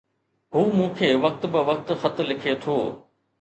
[0.53, 2.77] هو مون کي وقت بوقت خط لکي ٿو